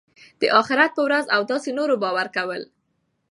د 0.41 0.43
آخرت 0.59 0.91
په 0.95 1.01
ورځ 1.07 1.25
او 1.35 1.41
داسي 1.49 1.71
نورو 1.79 1.95
باور 2.03 2.27
کول. 2.35 2.61